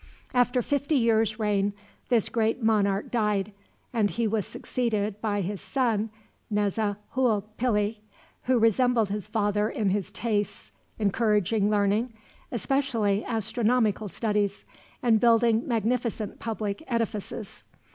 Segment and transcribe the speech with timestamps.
[0.33, 1.73] After fifty years' reign
[2.09, 3.51] this great monarch died,
[3.93, 6.09] and was succeeded by his son
[6.51, 7.99] Nezahualpilli,
[8.45, 12.13] who resembled his father in his tastes, encouraging learning,
[12.51, 14.65] especially astronomical studies,
[15.03, 17.63] and building magnificent public edifices.